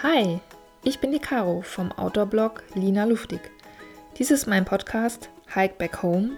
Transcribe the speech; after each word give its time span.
Hi, 0.00 0.38
ich 0.84 1.00
bin 1.00 1.10
die 1.10 1.18
Caro 1.18 1.60
vom 1.62 1.90
Outdoor-Blog 1.90 2.62
Lina 2.74 3.02
Luftig. 3.02 3.40
Dies 4.16 4.30
ist 4.30 4.46
mein 4.46 4.64
Podcast 4.64 5.28
Hike 5.52 5.74
Back 5.76 6.04
Home 6.04 6.36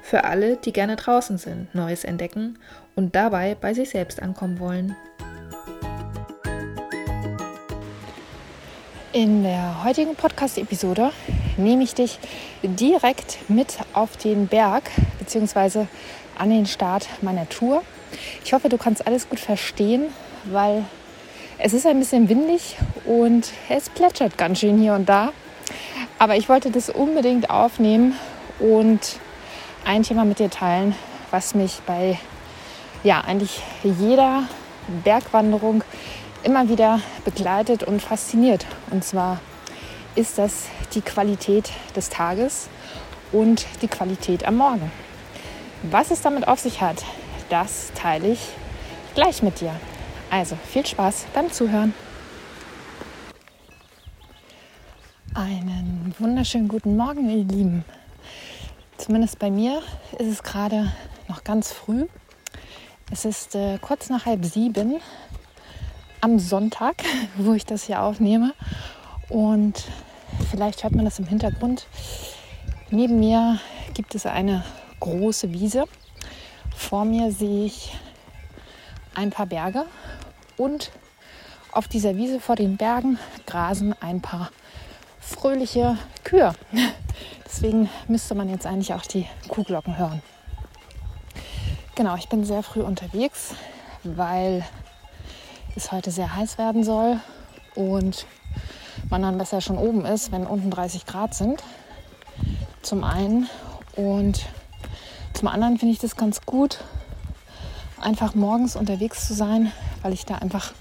für 0.00 0.22
alle, 0.22 0.56
die 0.58 0.72
gerne 0.72 0.94
draußen 0.94 1.36
sind, 1.36 1.74
Neues 1.74 2.04
entdecken 2.04 2.60
und 2.94 3.16
dabei 3.16 3.56
bei 3.60 3.74
sich 3.74 3.90
selbst 3.90 4.22
ankommen 4.22 4.60
wollen. 4.60 4.94
In 9.12 9.42
der 9.42 9.82
heutigen 9.82 10.14
Podcast-Episode 10.14 11.10
nehme 11.56 11.82
ich 11.82 11.94
dich 11.96 12.20
direkt 12.62 13.38
mit 13.50 13.78
auf 13.92 14.16
den 14.18 14.46
Berg 14.46 14.88
bzw. 15.18 15.86
an 16.38 16.50
den 16.50 16.66
Start 16.66 17.08
meiner 17.22 17.48
Tour. 17.48 17.82
Ich 18.44 18.52
hoffe, 18.52 18.68
du 18.68 18.78
kannst 18.78 19.04
alles 19.04 19.28
gut 19.28 19.40
verstehen, 19.40 20.12
weil 20.44 20.84
es 21.62 21.74
ist 21.74 21.86
ein 21.86 21.98
bisschen 21.98 22.30
windig 22.30 22.76
und 23.10 23.50
es 23.68 23.90
plätschert 23.90 24.38
ganz 24.38 24.60
schön 24.60 24.78
hier 24.78 24.94
und 24.94 25.08
da. 25.08 25.32
Aber 26.20 26.36
ich 26.36 26.48
wollte 26.48 26.70
das 26.70 26.88
unbedingt 26.90 27.50
aufnehmen 27.50 28.14
und 28.60 29.18
ein 29.84 30.04
Thema 30.04 30.24
mit 30.24 30.38
dir 30.38 30.48
teilen, 30.48 30.94
was 31.32 31.56
mich 31.56 31.80
bei 31.86 32.20
ja, 33.02 33.22
eigentlich 33.22 33.62
jeder 33.82 34.44
Bergwanderung 35.02 35.82
immer 36.44 36.68
wieder 36.68 37.00
begleitet 37.24 37.82
und 37.82 38.00
fasziniert. 38.00 38.64
Und 38.92 39.04
zwar 39.04 39.40
ist 40.14 40.38
das 40.38 40.66
die 40.94 41.00
Qualität 41.00 41.72
des 41.96 42.10
Tages 42.10 42.68
und 43.32 43.66
die 43.82 43.88
Qualität 43.88 44.44
am 44.46 44.56
Morgen. 44.56 44.92
Was 45.82 46.12
es 46.12 46.22
damit 46.22 46.46
auf 46.46 46.60
sich 46.60 46.80
hat, 46.80 47.02
das 47.48 47.90
teile 47.96 48.28
ich 48.28 48.40
gleich 49.16 49.42
mit 49.42 49.60
dir. 49.60 49.74
Also 50.30 50.56
viel 50.70 50.86
Spaß 50.86 51.26
beim 51.34 51.50
Zuhören. 51.50 51.92
Einen 55.32 56.12
wunderschönen 56.18 56.66
guten 56.66 56.96
Morgen, 56.96 57.30
ihr 57.30 57.44
Lieben. 57.44 57.84
Zumindest 58.96 59.38
bei 59.38 59.48
mir 59.48 59.80
ist 60.18 60.26
es 60.26 60.42
gerade 60.42 60.90
noch 61.28 61.44
ganz 61.44 61.70
früh. 61.70 62.06
Es 63.12 63.24
ist 63.24 63.54
äh, 63.54 63.78
kurz 63.80 64.08
nach 64.08 64.26
halb 64.26 64.44
sieben 64.44 65.00
am 66.20 66.40
Sonntag, 66.40 66.96
wo 67.36 67.52
ich 67.52 67.64
das 67.64 67.84
hier 67.84 68.02
aufnehme. 68.02 68.54
Und 69.28 69.84
vielleicht 70.50 70.82
hört 70.82 70.96
man 70.96 71.04
das 71.04 71.20
im 71.20 71.26
Hintergrund. 71.26 71.86
Neben 72.90 73.20
mir 73.20 73.60
gibt 73.94 74.16
es 74.16 74.26
eine 74.26 74.64
große 74.98 75.52
Wiese. 75.52 75.84
Vor 76.74 77.04
mir 77.04 77.30
sehe 77.30 77.66
ich 77.66 77.96
ein 79.14 79.30
paar 79.30 79.46
Berge 79.46 79.86
und 80.56 80.90
auf 81.70 81.86
dieser 81.86 82.16
Wiese 82.16 82.40
vor 82.40 82.56
den 82.56 82.76
Bergen 82.76 83.20
grasen 83.46 83.94
ein 84.00 84.20
paar 84.20 84.50
fröhliche 85.30 85.96
Kühe. 86.24 86.52
Deswegen 87.46 87.88
müsste 88.08 88.34
man 88.34 88.48
jetzt 88.48 88.66
eigentlich 88.66 88.94
auch 88.94 89.02
die 89.02 89.26
Kuhglocken 89.48 89.98
hören. 89.98 90.22
Genau, 91.94 92.14
ich 92.16 92.28
bin 92.28 92.44
sehr 92.44 92.62
früh 92.62 92.80
unterwegs, 92.80 93.54
weil 94.04 94.64
es 95.76 95.92
heute 95.92 96.10
sehr 96.10 96.34
heiß 96.34 96.58
werden 96.58 96.84
soll 96.84 97.20
und 97.74 98.26
man 99.08 99.22
dann 99.22 99.38
besser 99.38 99.60
schon 99.60 99.78
oben 99.78 100.04
ist, 100.04 100.32
wenn 100.32 100.46
unten 100.46 100.70
30 100.70 101.06
Grad 101.06 101.34
sind. 101.34 101.62
Zum 102.82 103.04
einen 103.04 103.48
und 103.96 104.46
zum 105.34 105.48
anderen 105.48 105.78
finde 105.78 105.92
ich 105.92 105.98
das 105.98 106.16
ganz 106.16 106.42
gut, 106.42 106.78
einfach 108.00 108.34
morgens 108.34 108.76
unterwegs 108.76 109.26
zu 109.26 109.34
sein, 109.34 109.72
weil 110.02 110.12
ich 110.12 110.24
da 110.24 110.36
einfach 110.36 110.72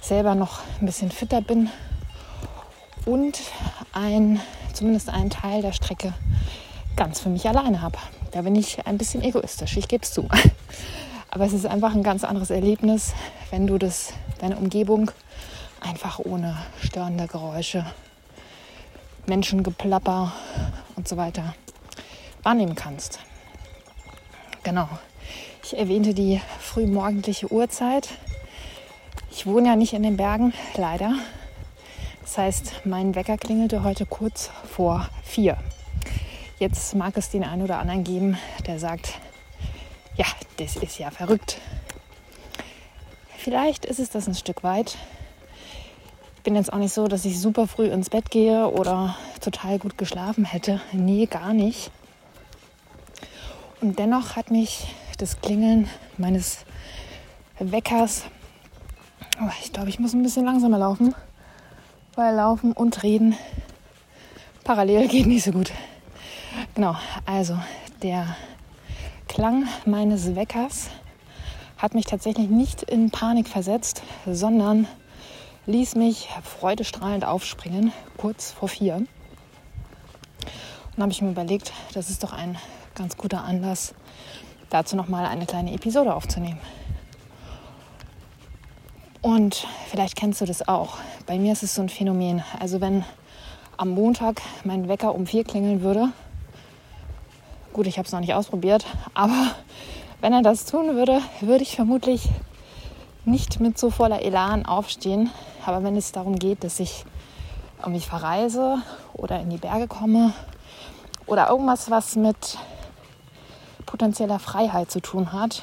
selber 0.00 0.34
noch 0.34 0.60
ein 0.80 0.86
bisschen 0.86 1.10
fitter 1.10 1.40
bin 1.40 1.70
und 3.06 3.40
ein, 3.94 4.40
zumindest 4.72 5.08
einen 5.08 5.30
Teil 5.30 5.62
der 5.62 5.72
Strecke 5.72 6.12
ganz 6.96 7.20
für 7.20 7.28
mich 7.28 7.48
alleine 7.48 7.80
habe. 7.80 7.98
Da 8.32 8.42
bin 8.42 8.54
ich 8.54 8.86
ein 8.86 8.98
bisschen 8.98 9.22
egoistisch, 9.22 9.76
ich 9.76 9.88
gebe 9.88 10.02
es 10.02 10.12
zu. 10.12 10.28
Aber 11.30 11.44
es 11.44 11.52
ist 11.52 11.66
einfach 11.66 11.94
ein 11.94 12.02
ganz 12.02 12.22
anderes 12.24 12.50
Erlebnis, 12.50 13.12
wenn 13.50 13.66
du 13.66 13.78
das, 13.78 14.12
deine 14.38 14.56
Umgebung 14.56 15.10
einfach 15.80 16.18
ohne 16.18 16.56
störende 16.82 17.26
Geräusche, 17.26 17.84
Menschengeplapper 19.26 20.32
und 20.96 21.08
so 21.08 21.16
weiter 21.16 21.54
wahrnehmen 22.42 22.74
kannst. 22.74 23.18
Genau. 24.62 24.88
Ich 25.62 25.76
erwähnte 25.76 26.14
die 26.14 26.40
frühmorgendliche 26.60 27.50
Uhrzeit. 27.50 28.08
Ich 29.30 29.46
wohne 29.46 29.68
ja 29.68 29.76
nicht 29.76 29.94
in 29.94 30.02
den 30.02 30.16
Bergen, 30.16 30.52
leider. 30.76 31.14
Das 32.24 32.38
heißt, 32.38 32.86
mein 32.86 33.14
Wecker 33.14 33.36
klingelte 33.36 33.84
heute 33.84 34.06
kurz 34.06 34.50
vor 34.66 35.06
vier. 35.22 35.58
Jetzt 36.58 36.94
mag 36.94 37.18
es 37.18 37.28
den 37.28 37.44
einen 37.44 37.60
oder 37.60 37.78
anderen 37.78 38.02
geben, 38.02 38.38
der 38.66 38.78
sagt, 38.78 39.20
ja, 40.16 40.24
das 40.56 40.76
ist 40.76 40.98
ja 40.98 41.10
verrückt. 41.10 41.58
Vielleicht 43.36 43.84
ist 43.84 44.00
es 44.00 44.08
das 44.08 44.26
ein 44.26 44.34
Stück 44.34 44.64
weit. 44.64 44.96
Ich 46.36 46.42
bin 46.44 46.56
jetzt 46.56 46.72
auch 46.72 46.78
nicht 46.78 46.94
so, 46.94 47.08
dass 47.08 47.26
ich 47.26 47.38
super 47.38 47.68
früh 47.68 47.88
ins 47.88 48.08
Bett 48.08 48.30
gehe 48.30 48.68
oder 48.68 49.16
total 49.42 49.78
gut 49.78 49.98
geschlafen 49.98 50.46
hätte. 50.46 50.80
Nee, 50.92 51.26
gar 51.26 51.52
nicht. 51.52 51.90
Und 53.82 53.98
dennoch 53.98 54.34
hat 54.34 54.50
mich 54.50 54.86
das 55.18 55.42
Klingeln 55.42 55.90
meines 56.16 56.64
Weckers. 57.58 58.24
Oh, 59.42 59.50
ich 59.62 59.74
glaube, 59.74 59.90
ich 59.90 59.98
muss 59.98 60.14
ein 60.14 60.22
bisschen 60.22 60.46
langsamer 60.46 60.78
laufen, 60.78 61.14
weil 62.16 62.34
Laufen 62.34 62.72
und 62.72 63.02
Reden 63.02 63.36
parallel 64.64 65.08
geht 65.08 65.26
nicht 65.26 65.44
so 65.44 65.52
gut. 65.52 65.72
Genau, 66.74 66.96
also 67.26 67.58
der 68.02 68.36
Klang 69.28 69.66
meines 69.84 70.36
Weckers 70.36 70.90
hat 71.76 71.94
mich 71.94 72.06
tatsächlich 72.06 72.48
nicht 72.48 72.82
in 72.82 73.10
Panik 73.10 73.48
versetzt, 73.48 74.02
sondern 74.26 74.86
ließ 75.66 75.96
mich 75.96 76.28
freudestrahlend 76.42 77.24
aufspringen, 77.24 77.92
kurz 78.16 78.52
vor 78.52 78.68
vier. 78.68 78.96
Und 80.96 81.02
habe 81.02 81.10
ich 81.10 81.20
mir 81.20 81.30
überlegt, 81.30 81.72
das 81.94 82.10
ist 82.10 82.22
doch 82.22 82.32
ein 82.32 82.56
ganz 82.94 83.16
guter 83.16 83.42
Anlass, 83.42 83.94
dazu 84.70 84.94
nochmal 84.94 85.26
eine 85.26 85.46
kleine 85.46 85.72
Episode 85.74 86.14
aufzunehmen. 86.14 86.60
Und 89.24 89.66
vielleicht 89.88 90.16
kennst 90.16 90.42
du 90.42 90.44
das 90.44 90.68
auch. 90.68 90.98
Bei 91.24 91.38
mir 91.38 91.54
ist 91.54 91.62
es 91.62 91.74
so 91.74 91.80
ein 91.80 91.88
Phänomen. 91.88 92.44
Also 92.60 92.82
wenn 92.82 93.06
am 93.78 93.88
Montag 93.88 94.42
mein 94.64 94.86
Wecker 94.86 95.14
um 95.14 95.26
vier 95.26 95.44
klingeln 95.44 95.80
würde, 95.80 96.10
gut, 97.72 97.86
ich 97.86 97.96
habe 97.96 98.04
es 98.04 98.12
noch 98.12 98.20
nicht 98.20 98.34
ausprobiert, 98.34 98.84
aber 99.14 99.52
wenn 100.20 100.34
er 100.34 100.42
das 100.42 100.66
tun 100.66 100.94
würde, 100.94 101.22
würde 101.40 101.62
ich 101.62 101.74
vermutlich 101.74 102.28
nicht 103.24 103.60
mit 103.60 103.78
so 103.78 103.88
voller 103.88 104.20
Elan 104.20 104.66
aufstehen. 104.66 105.30
Aber 105.64 105.82
wenn 105.82 105.96
es 105.96 106.12
darum 106.12 106.38
geht, 106.38 106.62
dass 106.62 106.78
ich 106.78 107.06
mich 107.86 108.06
verreise 108.06 108.82
oder 109.14 109.40
in 109.40 109.48
die 109.48 109.56
Berge 109.56 109.88
komme 109.88 110.34
oder 111.24 111.48
irgendwas, 111.48 111.90
was 111.90 112.14
mit 112.16 112.58
potenzieller 113.86 114.38
Freiheit 114.38 114.90
zu 114.90 115.00
tun 115.00 115.32
hat. 115.32 115.62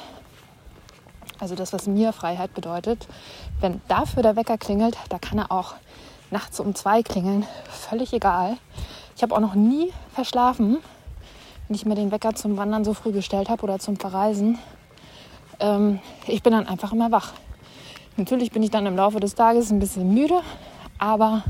Also 1.41 1.55
das, 1.55 1.73
was 1.73 1.87
mir 1.87 2.13
Freiheit 2.13 2.53
bedeutet. 2.53 3.07
Wenn 3.61 3.79
dafür 3.87 4.23
der 4.23 4.35
Wecker 4.35 4.57
klingelt, 4.57 4.97
da 5.09 5.19
kann 5.19 5.37
er 5.37 5.51
auch 5.51 5.75
nachts 6.31 6.59
um 6.59 6.75
zwei 6.75 7.03
klingeln. 7.03 7.45
Völlig 7.69 8.11
egal. 8.11 8.57
Ich 9.15 9.23
habe 9.23 9.35
auch 9.35 9.39
noch 9.39 9.55
nie 9.55 9.93
verschlafen, 10.13 10.79
wenn 11.67 11.75
ich 11.75 11.85
mir 11.85 11.95
den 11.95 12.11
Wecker 12.11 12.33
zum 12.33 12.57
Wandern 12.57 12.83
so 12.83 12.93
früh 12.93 13.11
gestellt 13.11 13.49
habe 13.49 13.61
oder 13.63 13.79
zum 13.79 13.97
Verreisen. 13.97 14.57
Ähm, 15.59 15.99
ich 16.27 16.41
bin 16.41 16.53
dann 16.53 16.67
einfach 16.67 16.91
immer 16.91 17.11
wach. 17.11 17.33
Natürlich 18.17 18.51
bin 18.51 18.63
ich 18.63 18.71
dann 18.71 18.85
im 18.85 18.95
Laufe 18.95 19.19
des 19.19 19.35
Tages 19.35 19.71
ein 19.71 19.79
bisschen 19.79 20.13
müde, 20.13 20.41
aber 20.97 21.43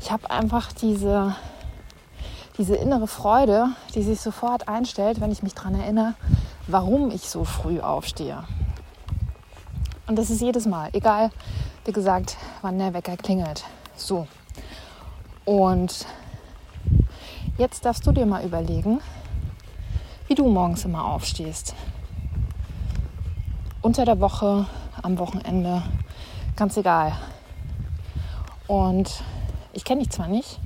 ich 0.00 0.12
habe 0.12 0.30
einfach 0.30 0.72
diese 0.72 1.34
diese 2.58 2.76
innere 2.76 3.06
Freude, 3.06 3.68
die 3.94 4.02
sich 4.02 4.20
sofort 4.20 4.68
einstellt, 4.68 5.22
wenn 5.22 5.32
ich 5.32 5.42
mich 5.42 5.54
daran 5.54 5.80
erinnere, 5.80 6.12
warum 6.66 7.10
ich 7.10 7.22
so 7.22 7.44
früh 7.44 7.80
aufstehe. 7.80 8.44
Und 10.10 10.16
das 10.16 10.28
ist 10.28 10.40
jedes 10.40 10.66
Mal, 10.66 10.90
egal, 10.92 11.30
wie 11.84 11.92
gesagt, 11.92 12.36
wann 12.62 12.80
der 12.80 12.92
Wecker 12.94 13.16
klingelt. 13.16 13.62
So. 13.94 14.26
Und 15.44 16.04
jetzt 17.58 17.84
darfst 17.84 18.04
du 18.04 18.10
dir 18.10 18.26
mal 18.26 18.44
überlegen, 18.44 19.00
wie 20.26 20.34
du 20.34 20.48
morgens 20.48 20.84
immer 20.84 21.04
aufstehst. 21.04 21.76
Unter 23.82 24.04
der 24.04 24.18
Woche, 24.18 24.66
am 25.00 25.16
Wochenende, 25.16 25.80
ganz 26.56 26.76
egal. 26.76 27.12
Und 28.66 29.22
ich 29.72 29.84
kenne 29.84 30.00
dich 30.02 30.10
zwar 30.10 30.26
nicht, 30.26 30.58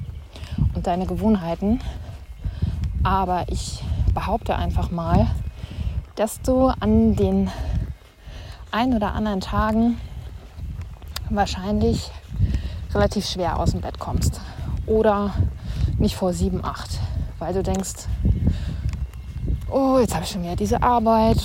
und 0.75 0.87
deine 0.87 1.05
Gewohnheiten. 1.05 1.82
Aber 3.02 3.44
ich 3.49 3.85
behaupte 4.14 4.56
einfach 4.56 4.91
mal, 4.91 5.26
dass 6.14 6.41
du 6.41 6.69
an 6.69 7.14
den 7.14 7.50
ein 8.75 8.93
oder 8.93 9.15
anderen 9.15 9.41
Tagen 9.41 10.00
wahrscheinlich 11.31 12.11
relativ 12.93 13.25
schwer 13.25 13.61
aus 13.61 13.71
dem 13.71 13.81
Bett 13.81 14.00
kommst. 14.00 14.41
Oder 14.87 15.32
nicht 15.99 16.17
vor 16.17 16.32
sieben, 16.32 16.65
acht, 16.65 16.99
weil 17.38 17.55
du 17.55 17.62
denkst, 17.62 18.09
oh, 19.71 19.99
jetzt 20.00 20.12
habe 20.15 20.25
ich 20.25 20.31
schon 20.31 20.43
wieder 20.43 20.56
diese 20.56 20.82
Arbeit 20.82 21.38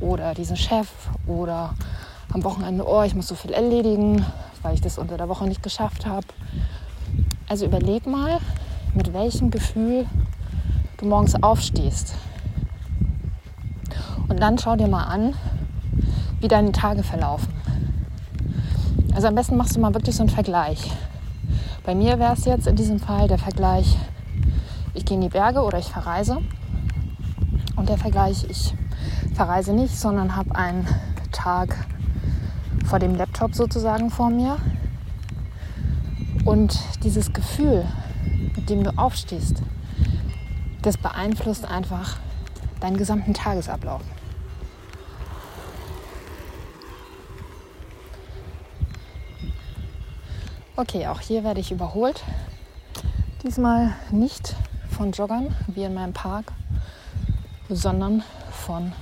oder 0.00 0.32
diesen 0.32 0.56
Chef 0.56 0.88
oder 1.26 1.74
am 2.32 2.42
Wochenende, 2.44 2.88
oh, 2.88 3.02
ich 3.02 3.14
muss 3.14 3.28
so 3.28 3.34
viel 3.34 3.52
erledigen, 3.52 4.24
weil 4.62 4.72
ich 4.72 4.80
das 4.80 4.96
unter 4.96 5.18
der 5.18 5.28
Woche 5.28 5.46
nicht 5.46 5.62
geschafft 5.62 6.06
habe. 6.06 6.26
Also 7.46 7.66
überleg 7.66 8.06
mal, 8.06 8.38
mit 8.94 9.12
welchem 9.12 9.50
Gefühl 9.50 10.06
du 10.96 11.04
morgens 11.04 11.40
aufstehst. 11.42 12.14
Und 14.28 14.40
dann 14.40 14.58
schau 14.58 14.76
dir 14.76 14.88
mal 14.88 15.04
an, 15.04 15.34
wie 16.40 16.48
deine 16.48 16.72
Tage 16.72 17.02
verlaufen. 17.02 17.52
Also 19.14 19.28
am 19.28 19.34
besten 19.34 19.56
machst 19.56 19.76
du 19.76 19.80
mal 19.80 19.94
wirklich 19.94 20.16
so 20.16 20.22
einen 20.22 20.30
Vergleich. 20.30 20.90
Bei 21.84 21.94
mir 21.94 22.18
wäre 22.18 22.32
es 22.32 22.44
jetzt 22.44 22.66
in 22.66 22.76
diesem 22.76 22.98
Fall 22.98 23.28
der 23.28 23.38
Vergleich, 23.38 23.96
ich 24.94 25.04
gehe 25.04 25.16
in 25.16 25.20
die 25.20 25.28
Berge 25.28 25.62
oder 25.62 25.78
ich 25.78 25.86
verreise. 25.88 26.38
Und 27.76 27.88
der 27.88 27.98
Vergleich, 27.98 28.44
ich 28.48 28.74
verreise 29.34 29.72
nicht, 29.72 29.98
sondern 29.98 30.36
habe 30.36 30.54
einen 30.54 30.86
Tag 31.32 31.86
vor 32.86 32.98
dem 32.98 33.14
Laptop 33.14 33.54
sozusagen 33.54 34.10
vor 34.10 34.30
mir. 34.30 34.58
Und 36.44 36.78
dieses 37.04 37.32
Gefühl, 37.32 37.84
mit 38.56 38.68
dem 38.70 38.84
du 38.84 38.90
aufstehst, 38.96 39.62
das 40.82 40.96
beeinflusst 40.96 41.64
einfach 41.64 42.16
deinen 42.80 42.96
gesamten 42.96 43.34
Tagesablauf. 43.34 44.02
Okay, 50.76 51.06
auch 51.08 51.20
hier 51.20 51.44
werde 51.44 51.60
ich 51.60 51.72
überholt. 51.72 52.22
Diesmal 53.42 53.92
nicht 54.10 54.54
von 54.90 55.12
Joggern 55.12 55.54
wie 55.66 55.84
in 55.84 55.94
meinem 55.94 56.12
Park, 56.12 56.52
sondern 57.68 58.22
von 58.52 58.92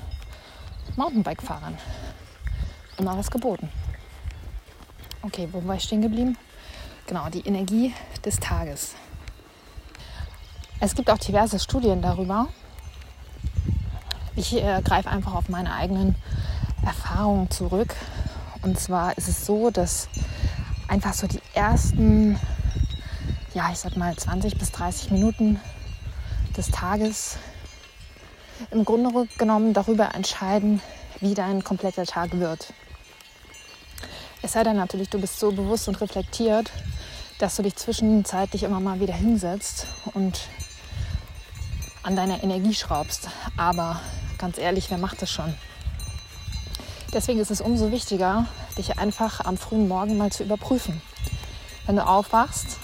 Mountainbike-Fahrern. 0.96 1.76
Immer 2.98 3.16
was 3.16 3.30
geboten. 3.30 3.68
Okay, 5.22 5.48
wo 5.52 5.64
war 5.66 5.76
ich 5.76 5.84
stehen 5.84 6.02
geblieben? 6.02 6.36
Genau, 7.06 7.28
die 7.28 7.46
Energie 7.46 7.94
des 8.24 8.40
Tages. 8.40 8.94
Es 10.80 10.94
gibt 10.94 11.10
auch 11.10 11.18
diverse 11.18 11.58
Studien 11.58 12.02
darüber. 12.02 12.48
Ich 14.36 14.54
äh, 14.54 14.80
greife 14.82 15.10
einfach 15.10 15.34
auf 15.34 15.48
meine 15.48 15.74
eigenen 15.74 16.14
Erfahrungen 16.84 17.50
zurück. 17.50 17.94
Und 18.62 18.78
zwar 18.78 19.16
ist 19.18 19.28
es 19.28 19.44
so, 19.44 19.70
dass 19.70 20.08
einfach 20.88 21.12
so 21.14 21.26
die 21.26 21.40
ersten, 21.54 22.38
ja, 23.54 23.70
ich 23.70 23.78
sag 23.78 23.96
mal 23.96 24.16
20 24.16 24.58
bis 24.58 24.72
30 24.72 25.10
Minuten 25.10 25.60
des 26.56 26.70
Tages 26.70 27.36
im 28.70 28.84
Grunde 28.84 29.28
genommen 29.36 29.74
darüber 29.74 30.14
entscheiden, 30.14 30.80
wie 31.20 31.34
dein 31.34 31.62
kompletter 31.62 32.04
Tag 32.04 32.38
wird. 32.38 32.72
Es 34.42 34.52
sei 34.52 34.64
denn 34.64 34.76
natürlich, 34.76 35.10
du 35.10 35.20
bist 35.20 35.38
so 35.38 35.52
bewusst 35.52 35.88
und 35.88 36.00
reflektiert, 36.00 36.70
dass 37.38 37.56
du 37.56 37.62
dich 37.62 37.76
zwischenzeitlich 37.76 38.62
immer 38.64 38.80
mal 38.80 39.00
wieder 39.00 39.14
hinsetzt 39.14 39.86
und 40.14 40.40
an 42.02 42.16
deiner 42.16 42.42
Energie 42.42 42.74
schraubst. 42.74 43.28
Aber 43.56 44.00
ganz 44.38 44.58
ehrlich, 44.58 44.90
wer 44.90 44.98
macht 44.98 45.22
das 45.22 45.30
schon? 45.30 45.54
Deswegen 47.12 47.40
ist 47.40 47.50
es 47.50 47.60
umso 47.60 47.90
wichtiger, 47.90 48.46
dich 48.78 48.98
einfach 48.98 49.44
am 49.44 49.56
frühen 49.56 49.88
Morgen 49.88 50.16
mal 50.16 50.32
zu 50.32 50.44
überprüfen. 50.44 51.02
Wenn 51.86 51.96
du 51.96 52.06
aufwachst, 52.06 52.78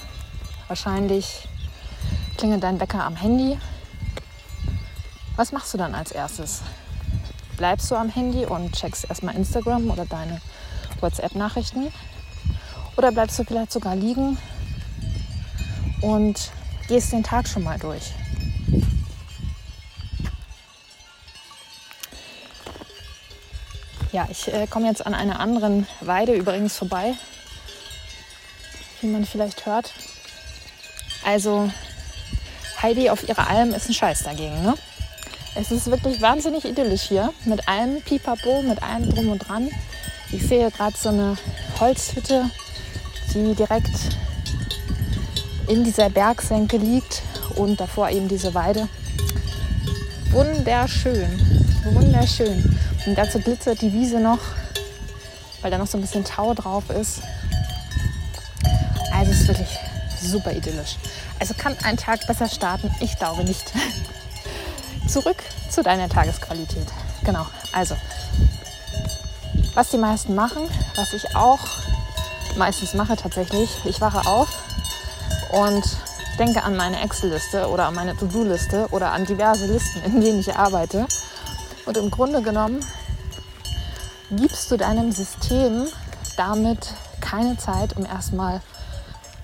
wahrscheinlich 0.69 1.49
klingelt 2.37 2.63
dein 2.63 2.81
Wecker 2.81 3.05
am 3.05 3.17
Handy. 3.17 3.59
Was 5.37 5.53
machst 5.53 5.73
du 5.73 5.79
dann 5.79 5.95
als 5.95 6.13
erstes? 6.13 6.63
Bleibst 7.57 7.91
du 7.91 7.95
am 7.95 8.09
Handy 8.09 8.45
und 8.45 8.73
checkst 8.73 9.09
erstmal 9.09 9.37
Instagram 9.37 9.91
oder 9.91 10.05
deine 10.05 10.41
WhatsApp-Nachrichten? 11.01 11.93
Oder 12.97 13.13
bleibst 13.13 13.39
du 13.39 13.45
vielleicht 13.45 13.73
sogar 13.73 13.97
liegen 13.97 14.39
und 16.01 16.51
gehst 16.89 17.13
den 17.13 17.23
Tag 17.23 17.49
schon 17.49 17.63
mal 17.63 17.79
durch? 17.79 18.13
Ja, 24.15 24.29
ich 24.31 24.47
äh, 24.47 24.69
komme 24.69 24.87
jetzt 24.87 25.05
an 25.05 25.13
einer 25.13 25.41
anderen 25.41 25.89
Weide 26.01 26.35
übrigens 26.35 26.77
vorbei, 26.77 27.15
wie 29.01 29.09
man 29.09 29.25
vielleicht 29.25 29.67
hört. 29.67 29.93
Also 31.25 31.69
Heidi 32.81 33.11
auf 33.11 33.29
ihrer 33.29 33.51
Alm 33.51 33.75
ist 33.75 33.89
ein 33.89 33.93
Scheiß 33.93 34.23
dagegen. 34.23 34.63
Ne? 34.63 34.75
Es 35.57 35.73
ist 35.73 35.91
wirklich 35.91 36.23
wahnsinnig 36.23 36.65
idyllisch 36.65 37.03
hier 37.03 37.33
mit 37.45 37.67
allem 37.67 38.03
Pipapo, 38.03 38.63
mit 38.63 38.81
allem 38.85 39.13
drum 39.13 39.31
und 39.31 39.49
dran. 39.49 39.69
Ich 40.31 40.47
sehe 40.47 40.71
gerade 40.71 40.97
so 40.97 41.09
eine 41.09 41.37
Holzhütte, 41.81 42.49
die 43.35 43.53
direkt 43.57 43.97
in 45.67 45.83
dieser 45.83 46.09
Bergsenke 46.09 46.77
liegt 46.77 47.23
und 47.57 47.81
davor 47.81 48.11
eben 48.11 48.29
diese 48.29 48.55
Weide. 48.55 48.89
Wunderschön, 50.31 51.73
wunderschön. 51.93 52.74
Und 53.07 53.17
dazu 53.17 53.39
glitzert 53.39 53.83
die 53.83 53.93
Wiese 53.93 54.19
noch, 54.19 54.39
weil 55.61 55.71
da 55.71 55.79
noch 55.79 55.87
so 55.87 55.99
ein 55.99 56.01
bisschen 56.01 56.25
Tau 56.25 56.55
drauf 56.55 56.89
ist. 56.91 57.21
Also 59.13 59.31
es 59.31 59.41
ist 59.41 59.49
wirklich 59.49 59.79
super 60.21 60.53
idyllisch. 60.53 60.97
Also 61.39 61.55
kann 61.55 61.77
ein 61.85 61.97
Tag 61.97 62.27
besser 62.27 62.49
starten? 62.49 62.95
Ich 63.01 63.19
glaube 63.19 63.45
nicht. 63.45 63.73
Zurück 65.09 65.37
zu 65.71 65.83
deiner 65.83 66.09
Tagesqualität. 66.09 66.87
Genau. 67.25 67.47
Also, 67.73 67.95
was 69.75 69.91
die 69.91 69.99
meisten 69.99 70.35
machen, 70.35 70.63
was 70.97 71.13
ich 71.13 71.37
auch 71.37 71.61
meistens 72.57 72.95
mache 72.95 73.17
tatsächlich, 73.17 73.71
ich 73.85 74.01
wache 74.01 74.27
auf 74.27 74.49
und 75.51 75.85
denke 76.39 76.63
an 76.63 76.77
meine 76.77 77.03
Excel-Liste 77.03 77.69
oder 77.69 77.87
an 77.87 77.95
meine 77.95 78.17
To-Do-Liste 78.17 78.89
oder 78.91 79.13
an 79.13 79.27
diverse 79.27 79.67
Listen, 79.67 80.03
in 80.05 80.21
denen 80.21 80.41
ich 80.41 80.55
arbeite 80.57 81.07
und 81.87 81.97
im 81.97 82.11
Grunde 82.11 82.43
genommen 82.43 82.81
gibst 84.31 84.71
du 84.71 84.77
deinem 84.77 85.13
System 85.13 85.87
damit 86.37 86.93
keine 87.21 87.57
Zeit, 87.57 87.97
um 87.97 88.05
erstmal 88.05 88.61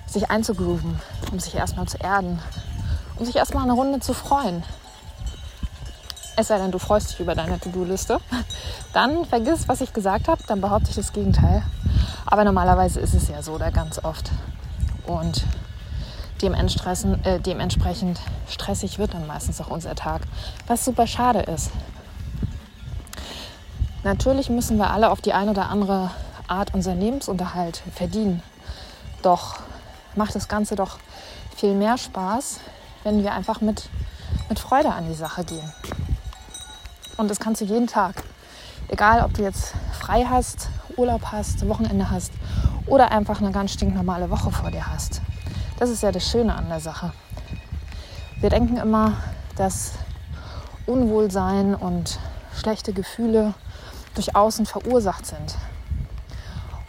sich 0.07 0.29
einzugrooven, 0.29 0.99
um 1.31 1.39
sich 1.39 1.55
erstmal 1.55 1.87
zu 1.87 1.97
erden, 1.97 2.39
um 3.17 3.25
sich 3.25 3.35
erstmal 3.35 3.63
eine 3.63 3.73
Runde 3.73 3.99
zu 3.99 4.13
freuen. 4.13 4.63
Es 6.35 6.47
sei 6.47 6.57
denn, 6.57 6.71
du 6.71 6.79
freust 6.79 7.11
dich 7.11 7.19
über 7.19 7.35
deine 7.35 7.59
To-Do-Liste. 7.59 8.19
Dann 8.93 9.25
vergiss, 9.25 9.67
was 9.67 9.81
ich 9.81 9.93
gesagt 9.93 10.27
habe, 10.27 10.41
dann 10.47 10.61
behaupte 10.61 10.89
ich 10.89 10.95
das 10.95 11.13
Gegenteil. 11.13 11.63
Aber 12.25 12.43
normalerweise 12.43 12.99
ist 12.99 13.13
es 13.13 13.27
ja 13.27 13.43
so 13.43 13.57
da 13.57 13.69
ganz 13.69 14.03
oft. 14.03 14.31
Und 15.05 15.43
dementsprechend, 16.41 17.25
äh, 17.25 17.39
dementsprechend 17.39 18.19
stressig 18.49 18.97
wird 18.97 19.13
dann 19.13 19.27
meistens 19.27 19.61
auch 19.61 19.67
unser 19.67 19.95
Tag, 19.95 20.21
was 20.67 20.85
super 20.85 21.05
schade 21.05 21.41
ist. 21.41 21.71
Natürlich 24.03 24.49
müssen 24.49 24.77
wir 24.77 24.89
alle 24.89 25.11
auf 25.11 25.21
die 25.21 25.33
eine 25.33 25.51
oder 25.51 25.69
andere 25.69 26.09
Art 26.47 26.73
unseren 26.73 26.99
Lebensunterhalt 26.99 27.83
verdienen. 27.93 28.41
Doch 29.21 29.57
macht 30.15 30.33
das 30.33 30.47
Ganze 30.47 30.75
doch 30.75 30.97
viel 31.55 31.75
mehr 31.75 31.99
Spaß, 31.99 32.59
wenn 33.03 33.21
wir 33.21 33.33
einfach 33.33 33.61
mit, 33.61 33.89
mit 34.49 34.59
Freude 34.59 34.91
an 34.91 35.07
die 35.07 35.13
Sache 35.13 35.43
gehen. 35.43 35.71
Und 37.17 37.29
das 37.29 37.39
kannst 37.39 37.61
du 37.61 37.65
jeden 37.65 37.85
Tag. 37.85 38.23
Egal, 38.87 39.23
ob 39.23 39.35
du 39.35 39.43
jetzt 39.43 39.73
frei 39.93 40.25
hast, 40.27 40.69
Urlaub 40.97 41.31
hast, 41.31 41.67
Wochenende 41.67 42.09
hast 42.09 42.33
oder 42.87 43.11
einfach 43.11 43.39
eine 43.39 43.51
ganz 43.51 43.71
stinknormale 43.73 44.31
Woche 44.31 44.51
vor 44.51 44.71
dir 44.71 44.87
hast. 44.87 45.21
Das 45.77 45.91
ist 45.91 46.01
ja 46.01 46.11
das 46.11 46.27
Schöne 46.27 46.55
an 46.55 46.67
der 46.69 46.79
Sache. 46.79 47.13
Wir 48.39 48.49
denken 48.49 48.77
immer, 48.77 49.13
dass 49.55 49.93
Unwohlsein 50.87 51.75
und 51.75 52.19
schlechte 52.59 52.93
Gefühle 52.93 53.53
durch 54.15 54.35
Außen 54.35 54.65
verursacht 54.65 55.25
sind. 55.25 55.55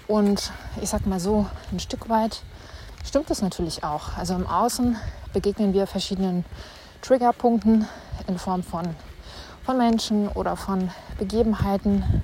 Und 0.09 0.53
ich 0.81 0.91
sag 0.91 1.07
mal 1.07 1.21
so, 1.21 1.47
ein 1.71 1.81
Stück 1.81 2.09
weit 2.09 2.43
stimmt 3.05 3.31
das 3.31 3.43
natürlich 3.43 3.85
auch. 3.85 4.17
Also 4.17 4.35
im 4.35 4.47
Außen 4.47 4.97
begegnen 5.33 5.73
wir 5.73 5.87
verschiedenen 5.87 6.45
Triggerpunkten 7.01 7.87
in 8.27 8.39
Form 8.39 8.63
von, 8.63 8.95
von 9.65 9.79
Menschen 9.79 10.29
oder 10.29 10.57
von 10.57 10.91
Begebenheiten. 11.19 12.23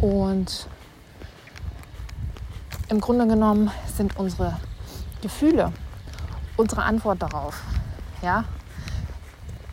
Und 0.00 0.68
im 2.88 3.00
Grunde 3.00 3.26
genommen 3.26 3.70
sind 3.96 4.16
unsere 4.16 4.56
Gefühle 5.22 5.72
unsere 6.56 6.82
Antwort 6.82 7.22
darauf. 7.22 7.62
Ja? 8.22 8.44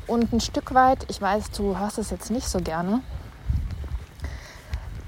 Und 0.08 0.34
ein 0.34 0.42
Stück 0.42 0.74
weit, 0.74 1.06
ich 1.10 1.22
weiß, 1.22 1.52
du 1.52 1.78
hörst 1.78 1.98
es 1.98 2.10
jetzt 2.10 2.30
nicht 2.30 2.48
so 2.48 2.60
gerne. 2.60 3.02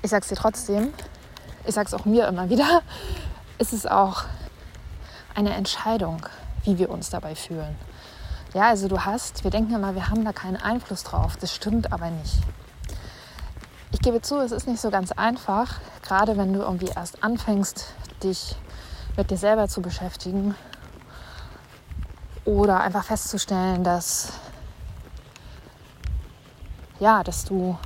Ich 0.02 0.12
sag's 0.12 0.30
dir 0.30 0.36
trotzdem. 0.36 0.94
Ich 1.66 1.76
sag's 1.76 1.94
auch 1.94 2.06
mir 2.06 2.28
immer 2.28 2.50
wieder. 2.50 2.82
ist 3.58 3.74
es 3.74 3.86
auch 3.86 4.24
eine 5.34 5.54
Entscheidung, 5.54 6.26
wie 6.64 6.78
wir 6.78 6.90
uns 6.90 7.10
dabei 7.10 7.36
fühlen. 7.36 7.76
Ja, 8.54 8.70
also 8.70 8.88
du 8.88 9.04
hast, 9.04 9.44
wir 9.44 9.52
denken 9.52 9.74
immer, 9.74 9.96
wir 9.96 10.10
haben 10.10 10.24
da 10.24 10.32
keinen 10.32 10.58
Einfluss 10.58 11.04
drauf. 11.04 11.36
Das 11.38 11.54
stimmt 11.54 11.92
aber 11.92 12.10
nicht. 12.10 12.40
Ich 13.92 14.00
gebe 14.00 14.22
zu, 14.22 14.40
es 14.40 14.52
ist 14.52 14.68
nicht 14.68 14.82
so 14.82 14.90
ganz 14.90 15.12
einfach, 15.12 15.80
gerade 16.02 16.38
wenn 16.38 16.54
du 16.54 16.62
irgendwie 16.62 16.90
erst 16.96 17.24
anfängst, 17.24 17.94
dich 18.24 18.56
mit 19.18 19.32
dir 19.32 19.38
selber 19.38 19.68
zu 19.68 19.82
beschäftigen 19.82 20.56
oder 22.44 22.82
einfach 22.82 23.04
festzustellen, 23.04 23.84
dass 23.84 24.34
ja, 27.00 27.24
dass 27.24 27.46
du 27.46 27.78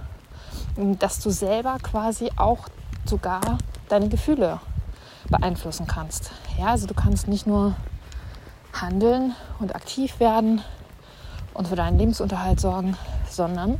dass 0.75 1.19
du 1.19 1.29
selber 1.29 1.77
quasi 1.81 2.29
auch 2.37 2.69
sogar 3.05 3.41
deine 3.89 4.07
Gefühle 4.07 4.59
beeinflussen 5.29 5.87
kannst. 5.87 6.31
Ja, 6.57 6.67
also 6.67 6.87
du 6.87 6.93
kannst 6.93 7.27
nicht 7.27 7.47
nur 7.47 7.75
handeln 8.73 9.35
und 9.59 9.75
aktiv 9.75 10.19
werden 10.19 10.61
und 11.53 11.67
für 11.67 11.75
deinen 11.75 11.97
Lebensunterhalt 11.97 12.59
sorgen, 12.59 12.95
sondern 13.29 13.77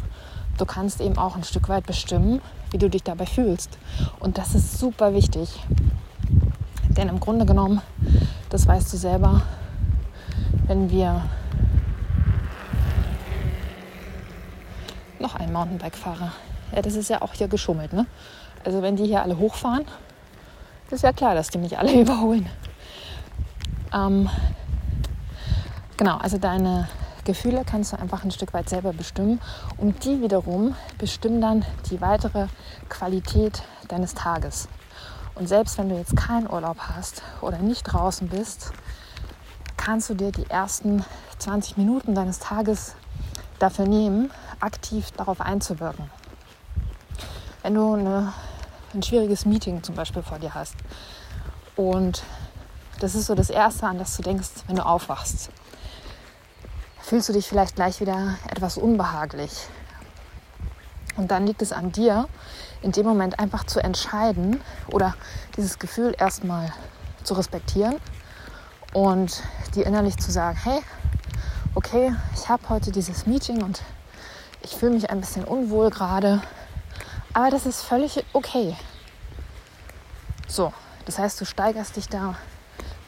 du 0.57 0.65
kannst 0.65 1.00
eben 1.00 1.17
auch 1.17 1.36
ein 1.36 1.43
Stück 1.43 1.69
weit 1.69 1.86
bestimmen, 1.86 2.41
wie 2.71 2.77
du 2.77 2.89
dich 2.89 3.03
dabei 3.03 3.25
fühlst. 3.25 3.77
Und 4.19 4.38
das 4.38 4.55
ist 4.55 4.77
super 4.77 5.13
wichtig. 5.13 5.63
Denn 6.89 7.07
im 7.07 7.19
Grunde 7.19 7.45
genommen, 7.45 7.81
das 8.50 8.67
weißt 8.67 8.91
du 8.91 8.98
selber, 8.98 9.41
wenn 10.67 10.91
wir 10.91 11.21
noch 15.19 15.35
ein 15.35 15.51
Mountainbike-Fahrer. 15.51 16.31
Ja, 16.75 16.81
das 16.81 16.95
ist 16.95 17.09
ja 17.09 17.21
auch 17.21 17.33
hier 17.33 17.47
geschummelt, 17.47 17.93
ne? 17.93 18.05
Also 18.63 18.81
wenn 18.81 18.95
die 18.95 19.05
hier 19.05 19.21
alle 19.21 19.38
hochfahren, 19.38 19.85
ist 20.91 21.03
ja 21.03 21.13
klar, 21.13 21.35
dass 21.35 21.49
die 21.49 21.57
mich 21.57 21.77
alle 21.77 21.93
überholen. 22.01 22.49
Ähm, 23.93 24.29
genau, 25.97 26.17
also 26.17 26.38
deine 26.38 26.88
Gefühle 27.25 27.63
kannst 27.65 27.93
du 27.93 27.99
einfach 27.99 28.23
ein 28.23 28.31
Stück 28.31 28.53
weit 28.53 28.69
selber 28.69 28.93
bestimmen 28.93 29.39
und 29.77 30.03
die 30.03 30.21
wiederum 30.21 30.75
bestimmen 30.97 31.41
dann 31.41 31.65
die 31.89 32.01
weitere 32.01 32.47
Qualität 32.89 33.61
deines 33.88 34.13
Tages. 34.13 34.67
Und 35.35 35.47
selbst 35.47 35.77
wenn 35.77 35.89
du 35.89 35.95
jetzt 35.95 36.15
keinen 36.17 36.49
Urlaub 36.49 36.77
hast 36.79 37.21
oder 37.41 37.59
nicht 37.59 37.83
draußen 37.83 38.27
bist, 38.27 38.71
kannst 39.77 40.09
du 40.09 40.13
dir 40.13 40.31
die 40.31 40.49
ersten 40.49 41.05
20 41.38 41.77
Minuten 41.77 42.15
deines 42.15 42.39
Tages 42.39 42.95
dafür 43.60 43.86
nehmen, 43.86 44.32
aktiv 44.60 45.12
darauf 45.12 45.42
einzuwirken. 45.42 46.10
Wenn 47.62 47.75
du 47.75 47.94
eine, 47.94 48.34
ein 48.94 49.04
schwieriges 49.04 49.46
Meeting 49.46 49.84
zum 49.84 49.96
Beispiel 49.96 50.24
vor 50.24 50.39
dir 50.39 50.54
hast 50.54 50.75
und 51.75 52.24
das 53.00 53.16
ist 53.16 53.28
so 53.28 53.36
das 53.36 53.50
Erste, 53.50 53.86
an 53.86 53.98
das 53.98 54.18
du 54.18 54.24
denkst, 54.24 54.50
wenn 54.68 54.75
du 54.75 54.86
aufwachst, 54.86 55.50
fühlst 57.01 57.30
du 57.30 57.34
dich 57.34 57.48
vielleicht 57.48 57.75
gleich 57.75 58.01
wieder 58.01 58.36
etwas 58.50 58.78
unbehaglich. 58.78 59.68
Und 61.18 61.32
dann 61.32 61.46
liegt 61.48 61.62
es 61.62 61.72
an 61.72 61.92
dir, 61.92 62.28
in 62.82 62.92
dem 62.92 63.06
Moment 63.06 63.39
einfach 63.39 63.66
zu 63.66 63.80
entscheiden 63.80 64.62
oder 64.92 65.16
dieses 65.58 65.80
Gefühl 65.80 66.16
erstmal 66.18 66.72
zu 67.24 67.34
respektieren 67.34 67.98
und 68.94 69.44
dir 69.75 69.86
innerlich 69.86 70.18
zu 70.18 70.32
sagen, 70.32 70.58
hey, 70.63 70.82
okay, 71.75 72.15
ich 72.33 72.49
habe 72.49 72.67
heute 72.69 72.91
dieses 72.91 73.25
Meeting 73.25 73.61
und 73.63 73.81
ich 74.61 74.75
fühle 74.75 74.93
mich 74.93 75.09
ein 75.09 75.19
bisschen 75.19 75.43
unwohl 75.43 75.89
gerade, 75.89 76.41
aber 77.33 77.49
das 77.49 77.65
ist 77.65 77.81
völlig 77.81 78.23
okay. 78.33 78.75
So, 80.47 80.73
das 81.05 81.19
heißt, 81.19 81.39
du 81.39 81.45
steigerst 81.45 81.95
dich 81.95 82.07
da 82.07 82.35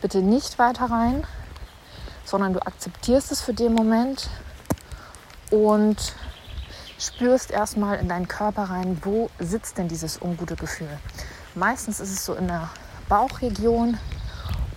bitte 0.01 0.19
nicht 0.19 0.59
weiter 0.59 0.85
rein, 0.85 1.25
sondern 2.23 2.53
du 2.53 2.65
akzeptierst 2.65 3.31
es 3.31 3.41
für 3.41 3.53
den 3.53 3.73
Moment 3.73 4.29
und 5.49 6.13
spürst 6.97 7.51
erstmal 7.51 7.97
in 7.97 8.07
deinen 8.07 8.27
Körper 8.27 8.63
rein, 8.63 8.99
wo 9.03 9.29
sitzt 9.39 9.77
denn 9.77 9.87
dieses 9.87 10.21
ungute 10.21 10.55
Gefühl. 10.55 10.99
Meistens 11.55 11.99
ist 11.99 12.11
es 12.11 12.25
so 12.25 12.35
in 12.35 12.47
der 12.47 12.69
Bauchregion 13.09 13.97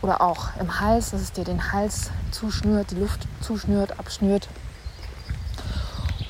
oder 0.02 0.20
auch 0.20 0.56
im 0.58 0.80
Hals, 0.80 1.10
dass 1.10 1.20
es 1.20 1.32
dir 1.32 1.44
den 1.44 1.72
Hals 1.72 2.10
zuschnürt, 2.34 2.90
die 2.90 2.96
Luft 2.96 3.26
zuschnürt, 3.40 3.98
abschnürt. 3.98 4.48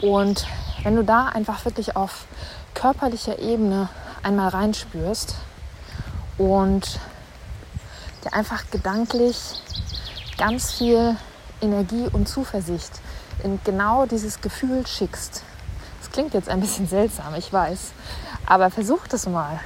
Und 0.01 0.47
wenn 0.83 0.97
du 0.97 1.05
da 1.05 1.29
einfach 1.29 1.65
wirklich 1.65 1.97
auf 1.97 2.27
körperlicher 2.75 3.39
Ebene 3.39 3.89
einmal 4.23 4.49
reinspürst 4.49 5.37
und 6.39 7.01
dir 8.25 8.35
einfach 8.35 8.65
gedanklich 8.71 9.61
ganz 10.37 10.73
viel 10.73 11.17
Energie 11.61 12.09
und 12.13 12.29
Zuversicht 12.29 13.01
in 13.43 13.59
genau 13.65 14.07
dieses 14.07 14.41
Gefühl 14.41 14.87
schickst, 14.87 15.43
klingt 16.15 16.33
jetzt 16.33 16.49
ein 16.49 16.61
bisschen 16.61 16.87
seltsam, 16.87 17.35
ich 17.35 17.53
weiß. 17.53 17.91
Aber 18.47 18.71
versuch 18.71 19.09
das 19.09 19.27
mal. 19.27 19.59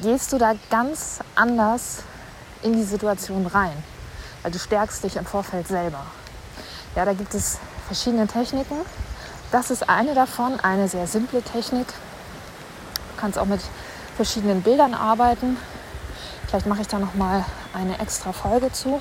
Gehst 0.00 0.32
du 0.32 0.38
da 0.38 0.54
ganz 0.70 1.20
anders 1.34 2.04
in 2.62 2.72
die 2.72 2.82
Situation 2.82 3.46
rein, 3.46 3.76
weil 4.42 4.52
du 4.52 4.58
stärkst 4.58 5.04
dich 5.04 5.16
im 5.16 5.26
Vorfeld 5.26 5.68
selber. 5.68 6.04
Ja, 6.94 7.04
da 7.04 7.12
gibt 7.12 7.34
es 7.34 7.58
verschiedene 7.86 8.26
Techniken. 8.26 8.76
Das 9.50 9.70
ist 9.70 9.88
eine 9.88 10.14
davon, 10.14 10.58
eine 10.60 10.88
sehr 10.88 11.06
simple 11.06 11.42
Technik. 11.42 11.86
Du 11.86 13.20
kannst 13.20 13.38
auch 13.38 13.46
mit 13.46 13.60
verschiedenen 14.16 14.62
Bildern 14.62 14.94
arbeiten. 14.94 15.56
Vielleicht 16.46 16.66
mache 16.66 16.82
ich 16.82 16.88
da 16.88 16.98
noch 16.98 17.14
mal 17.14 17.44
eine 17.72 17.98
extra 17.98 18.32
Folge 18.32 18.72
zu. 18.72 19.00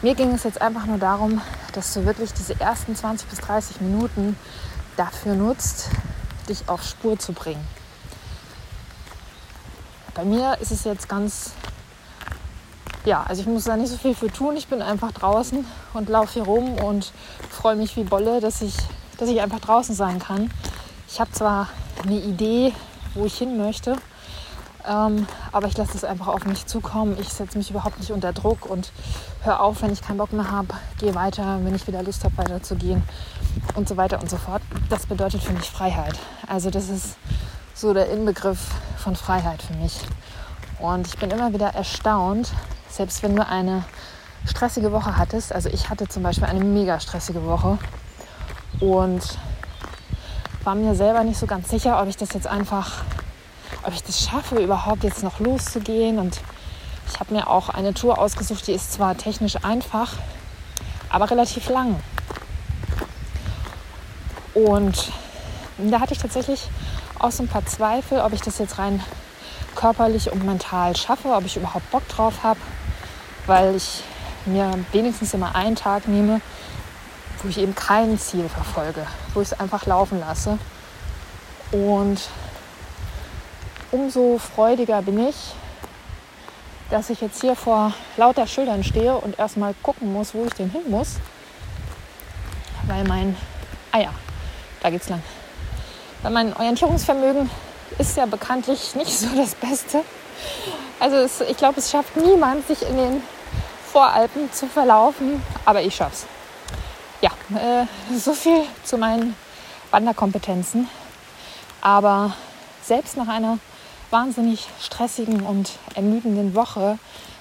Mir 0.00 0.14
ging 0.14 0.32
es 0.32 0.44
jetzt 0.44 0.62
einfach 0.62 0.86
nur 0.86 0.98
darum, 0.98 1.40
dass 1.72 1.92
du 1.92 2.04
wirklich 2.06 2.32
diese 2.32 2.58
ersten 2.60 2.94
20 2.94 3.28
bis 3.28 3.40
30 3.40 3.80
Minuten 3.80 4.36
dafür 4.96 5.34
nutzt, 5.34 5.88
dich 6.48 6.68
auf 6.68 6.82
Spur 6.82 7.18
zu 7.18 7.32
bringen. 7.32 7.66
Bei 10.14 10.24
mir 10.24 10.58
ist 10.60 10.72
es 10.72 10.84
jetzt 10.84 11.08
ganz, 11.08 11.52
ja, 13.08 13.24
also 13.26 13.40
ich 13.40 13.48
muss 13.48 13.64
da 13.64 13.76
nicht 13.76 13.88
so 13.88 13.96
viel 13.96 14.14
für 14.14 14.30
tun. 14.30 14.54
Ich 14.56 14.68
bin 14.68 14.82
einfach 14.82 15.12
draußen 15.12 15.64
und 15.94 16.08
laufe 16.10 16.34
hier 16.34 16.42
rum 16.42 16.74
und 16.74 17.10
freue 17.48 17.74
mich 17.74 17.96
wie 17.96 18.04
Bolle, 18.04 18.40
dass 18.40 18.60
ich, 18.60 18.74
dass 19.16 19.30
ich 19.30 19.40
einfach 19.40 19.60
draußen 19.60 19.94
sein 19.94 20.18
kann. 20.18 20.50
Ich 21.08 21.18
habe 21.18 21.32
zwar 21.32 21.68
eine 22.04 22.20
Idee, 22.20 22.74
wo 23.14 23.24
ich 23.24 23.38
hin 23.38 23.56
möchte, 23.56 23.96
ähm, 24.86 25.26
aber 25.52 25.68
ich 25.68 25.76
lasse 25.78 25.96
es 25.96 26.04
einfach 26.04 26.26
auf 26.26 26.44
mich 26.44 26.66
zukommen. 26.66 27.16
Ich 27.18 27.30
setze 27.30 27.56
mich 27.56 27.70
überhaupt 27.70 27.98
nicht 27.98 28.12
unter 28.12 28.34
Druck 28.34 28.66
und 28.66 28.92
höre 29.42 29.62
auf, 29.62 29.80
wenn 29.80 29.90
ich 29.90 30.02
keinen 30.02 30.18
Bock 30.18 30.34
mehr 30.34 30.50
habe, 30.50 30.68
gehe 30.98 31.14
weiter, 31.14 31.60
wenn 31.62 31.74
ich 31.74 31.86
wieder 31.86 32.02
Lust 32.02 32.24
habe, 32.24 32.36
weiterzugehen 32.36 33.02
und 33.74 33.88
so 33.88 33.96
weiter 33.96 34.20
und 34.20 34.28
so 34.28 34.36
fort. 34.36 34.60
Das 34.90 35.06
bedeutet 35.06 35.42
für 35.42 35.54
mich 35.54 35.70
Freiheit. 35.70 36.18
Also 36.46 36.68
das 36.68 36.90
ist 36.90 37.16
so 37.72 37.94
der 37.94 38.10
Inbegriff 38.10 38.60
von 38.98 39.16
Freiheit 39.16 39.62
für 39.62 39.74
mich. 39.74 39.98
Und 40.78 41.06
ich 41.06 41.16
bin 41.16 41.30
immer 41.30 41.54
wieder 41.54 41.68
erstaunt, 41.68 42.52
selbst 42.88 43.22
wenn 43.22 43.36
du 43.36 43.46
eine 43.46 43.84
stressige 44.46 44.92
Woche 44.92 45.16
hattest. 45.16 45.52
Also 45.52 45.68
ich 45.68 45.90
hatte 45.90 46.08
zum 46.08 46.22
Beispiel 46.22 46.46
eine 46.46 46.64
mega 46.64 47.00
stressige 47.00 47.44
Woche 47.44 47.78
und 48.80 49.22
war 50.64 50.74
mir 50.74 50.94
selber 50.94 51.24
nicht 51.24 51.38
so 51.38 51.46
ganz 51.46 51.68
sicher, 51.68 52.00
ob 52.00 52.08
ich 52.08 52.16
das 52.16 52.32
jetzt 52.32 52.46
einfach 52.46 53.04
ob 53.82 53.94
ich 53.94 54.02
das 54.02 54.20
schaffe, 54.20 54.62
überhaupt 54.62 55.04
jetzt 55.04 55.22
noch 55.22 55.40
loszugehen. 55.40 56.18
Und 56.18 56.40
ich 57.10 57.20
habe 57.20 57.34
mir 57.34 57.48
auch 57.48 57.68
eine 57.68 57.94
Tour 57.94 58.18
ausgesucht, 58.18 58.66
die 58.66 58.72
ist 58.72 58.92
zwar 58.92 59.16
technisch 59.16 59.56
einfach, 59.64 60.12
aber 61.08 61.30
relativ 61.30 61.68
lang. 61.68 61.96
Und 64.54 65.10
da 65.78 66.00
hatte 66.00 66.12
ich 66.12 66.18
tatsächlich 66.18 66.68
auch 67.18 67.30
so 67.30 67.44
ein 67.44 67.48
paar 67.48 67.64
Zweifel, 67.66 68.20
ob 68.20 68.32
ich 68.32 68.40
das 68.40 68.58
jetzt 68.58 68.78
rein 68.78 69.02
körperlich 69.74 70.32
und 70.32 70.44
mental 70.44 70.96
schaffe, 70.96 71.28
ob 71.28 71.44
ich 71.44 71.56
überhaupt 71.56 71.88
Bock 71.90 72.06
drauf 72.08 72.42
habe, 72.42 72.58
weil 73.48 73.76
ich 73.76 74.04
mir 74.46 74.72
wenigstens 74.92 75.34
immer 75.34 75.54
einen 75.54 75.74
Tag 75.74 76.06
nehme, 76.06 76.40
wo 77.42 77.48
ich 77.48 77.58
eben 77.58 77.74
kein 77.74 78.18
Ziel 78.18 78.48
verfolge, 78.48 79.06
wo 79.34 79.40
ich 79.40 79.52
es 79.52 79.58
einfach 79.58 79.86
laufen 79.86 80.20
lasse. 80.20 80.58
Und 81.72 82.20
umso 83.90 84.38
freudiger 84.38 85.02
bin 85.02 85.28
ich, 85.28 85.36
dass 86.90 87.10
ich 87.10 87.20
jetzt 87.20 87.40
hier 87.40 87.54
vor 87.54 87.92
lauter 88.16 88.46
Schildern 88.46 88.84
stehe 88.84 89.16
und 89.16 89.38
erstmal 89.38 89.74
gucken 89.82 90.12
muss, 90.12 90.34
wo 90.34 90.44
ich 90.44 90.54
denn 90.54 90.70
hin 90.70 90.88
muss. 90.88 91.16
Weil 92.86 93.04
mein, 93.04 93.36
ah 93.92 93.98
ja, 93.98 94.10
da 94.80 94.90
geht's 94.90 95.08
lang. 95.08 95.22
Weil 96.22 96.32
mein 96.32 96.54
Orientierungsvermögen 96.54 97.50
ist 97.98 98.16
ja 98.16 98.26
bekanntlich 98.26 98.94
nicht 98.94 99.18
so 99.18 99.28
das 99.36 99.54
Beste. 99.54 100.02
Also 101.00 101.16
es, 101.16 101.40
ich 101.42 101.56
glaube, 101.56 101.78
es 101.78 101.90
schafft 101.90 102.16
niemand, 102.16 102.66
sich 102.66 102.82
in 102.82 102.96
den 102.96 103.22
Voralpen 103.92 104.52
zu 104.52 104.66
verlaufen, 104.66 105.42
aber 105.64 105.82
ich 105.82 105.94
schaff's. 105.94 106.26
Ja, 107.20 107.30
äh, 107.56 107.86
so 108.16 108.32
viel 108.34 108.62
zu 108.84 108.98
meinen 108.98 109.34
Wanderkompetenzen. 109.90 110.88
Aber 111.80 112.32
selbst 112.82 113.16
nach 113.16 113.28
einer 113.28 113.58
wahnsinnig 114.10 114.66
stressigen 114.80 115.42
und 115.42 115.72
ermüdenden 115.94 116.54
Woche 116.54 116.98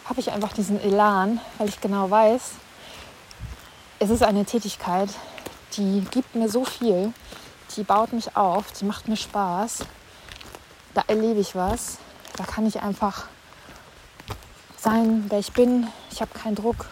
habe 0.08 0.20
ich 0.20 0.32
einfach 0.32 0.54
diesen 0.54 0.82
Elan, 0.82 1.39
weil 1.58 1.70
ich 1.70 1.82
genau 1.82 2.10
weiß, 2.10 2.51
es 4.00 4.10
ist 4.10 4.24
eine 4.24 4.46
Tätigkeit, 4.46 5.10
die 5.75 6.06
gibt 6.12 6.36
mir 6.36 6.50
so 6.50 6.63
viel, 6.63 7.13
die 7.75 7.84
baut 7.84 8.13
mich 8.13 8.36
auf, 8.38 8.72
die 8.74 8.86
macht 8.86 9.08
mir 9.08 9.18
Spaß, 9.18 9.80
da 10.94 11.04
erlebe 11.08 11.39
ich 11.39 11.56
was, 11.56 11.98
da 12.38 12.44
kann 12.44 12.66
ich 12.66 12.82
einfach 12.82 13.25
sein, 14.77 15.25
wer 15.30 15.39
ich 15.39 15.51
bin, 15.54 15.88
ich 16.17 16.21
habe 16.21 16.33
keinen 16.33 16.55
Druck. 16.55 16.88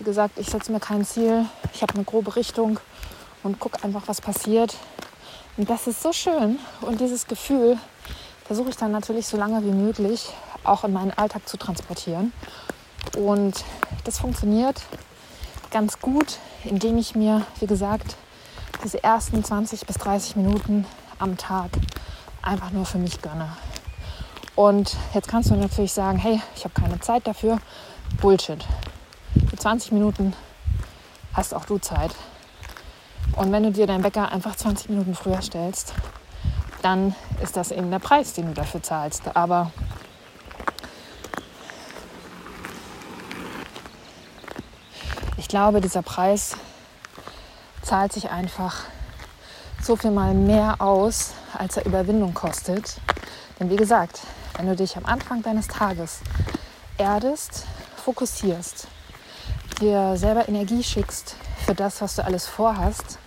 Wie 0.00 0.04
gesagt, 0.04 0.36
ich 0.36 0.48
setze 0.48 0.72
mir 0.72 0.80
kein 0.80 1.04
Ziel, 1.04 1.46
ich 1.72 1.80
habe 1.80 1.94
eine 1.94 2.02
grobe 2.02 2.34
Richtung 2.34 2.80
und 3.44 3.60
gucke 3.60 3.84
einfach, 3.84 4.02
was 4.06 4.20
passiert. 4.20 4.74
Und 5.56 5.70
das 5.70 5.86
ist 5.86 6.02
so 6.02 6.12
schön 6.12 6.58
und 6.80 7.00
dieses 7.00 7.28
Gefühl 7.28 7.78
versuche 8.44 8.70
ich 8.70 8.76
dann 8.76 8.90
natürlich 8.90 9.28
so 9.28 9.36
lange 9.36 9.62
wie 9.62 9.70
möglich 9.70 10.30
auch 10.64 10.82
in 10.82 10.92
meinen 10.92 11.12
Alltag 11.12 11.48
zu 11.48 11.56
transportieren. 11.56 12.32
Und 13.16 13.62
das 14.02 14.18
funktioniert 14.18 14.82
ganz 15.70 16.00
gut, 16.00 16.38
indem 16.64 16.98
ich 16.98 17.14
mir, 17.14 17.46
wie 17.60 17.68
gesagt, 17.68 18.16
diese 18.82 19.04
ersten 19.04 19.44
20 19.44 19.86
bis 19.86 19.98
30 19.98 20.34
Minuten 20.34 20.84
am 21.20 21.36
Tag 21.36 21.70
einfach 22.42 22.72
nur 22.72 22.86
für 22.86 22.98
mich 22.98 23.22
gönne. 23.22 23.56
Und 24.56 24.96
jetzt 25.14 25.28
kannst 25.28 25.48
du 25.50 25.54
natürlich 25.54 25.92
sagen, 25.92 26.18
hey, 26.18 26.42
ich 26.56 26.64
habe 26.64 26.74
keine 26.74 26.98
Zeit 26.98 27.28
dafür. 27.28 27.60
Bullshit. 28.20 28.64
Für 29.48 29.56
20 29.56 29.92
Minuten 29.92 30.34
hast 31.32 31.54
auch 31.54 31.64
du 31.64 31.78
Zeit. 31.78 32.10
Und 33.36 33.50
wenn 33.52 33.62
du 33.62 33.72
dir 33.72 33.86
deinen 33.86 34.04
Wecker 34.04 34.30
einfach 34.30 34.56
20 34.56 34.90
Minuten 34.90 35.14
früher 35.14 35.40
stellst, 35.40 35.94
dann 36.82 37.14
ist 37.42 37.56
das 37.56 37.70
eben 37.70 37.90
der 37.90 37.98
Preis, 37.98 38.34
den 38.34 38.46
du 38.46 38.54
dafür 38.54 38.82
zahlst. 38.82 39.36
Aber 39.36 39.70
ich 45.36 45.48
glaube, 45.48 45.80
dieser 45.80 46.02
Preis 46.02 46.56
zahlt 47.82 48.12
sich 48.12 48.30
einfach 48.30 48.84
so 49.82 49.96
viel 49.96 50.10
mal 50.10 50.34
mehr 50.34 50.80
aus, 50.80 51.32
als 51.58 51.76
er 51.76 51.86
Überwindung 51.86 52.34
kostet. 52.34 53.00
Denn 53.58 53.70
wie 53.70 53.76
gesagt, 53.76 54.20
wenn 54.56 54.66
du 54.66 54.76
dich 54.76 54.96
am 54.96 55.06
Anfang 55.06 55.42
deines 55.42 55.68
Tages 55.68 56.20
erdest, 56.98 57.64
fokussierst, 58.04 58.88
dir 59.80 60.16
selber 60.16 60.48
Energie 60.48 60.82
schickst 60.82 61.36
für 61.64 61.74
das, 61.74 62.00
was 62.00 62.16
du 62.16 62.24
alles 62.24 62.46
vorhast, 62.48 63.18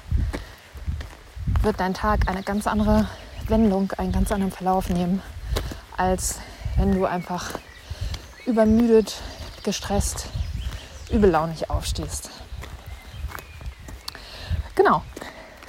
wird 1.61 1.79
dein 1.79 1.93
Tag 1.93 2.27
eine 2.27 2.43
ganz 2.43 2.67
andere 2.67 3.07
Wendung, 3.47 3.91
einen 3.97 4.11
ganz 4.11 4.33
anderen 4.33 4.51
Verlauf 4.51 4.89
nehmen, 4.89 5.21
als 5.95 6.39
wenn 6.75 6.93
du 6.93 7.05
einfach 7.05 7.51
übermüdet, 8.45 9.15
gestresst, 9.63 10.27
übellaunig 11.09 11.69
aufstehst. 11.69 12.29
Genau, 14.75 15.03